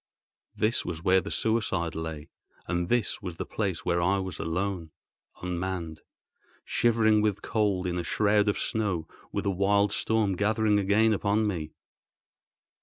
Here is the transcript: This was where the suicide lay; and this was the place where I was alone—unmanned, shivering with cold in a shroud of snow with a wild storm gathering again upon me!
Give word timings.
This 0.55 0.83
was 0.83 1.03
where 1.03 1.21
the 1.21 1.29
suicide 1.29 1.93
lay; 1.93 2.31
and 2.67 2.89
this 2.89 3.21
was 3.21 3.35
the 3.35 3.45
place 3.45 3.85
where 3.85 4.01
I 4.01 4.17
was 4.17 4.39
alone—unmanned, 4.39 6.01
shivering 6.65 7.21
with 7.21 7.43
cold 7.43 7.85
in 7.85 7.99
a 7.99 8.03
shroud 8.03 8.47
of 8.49 8.57
snow 8.57 9.07
with 9.31 9.45
a 9.45 9.51
wild 9.51 9.91
storm 9.91 10.35
gathering 10.35 10.79
again 10.79 11.13
upon 11.13 11.45
me! 11.45 11.73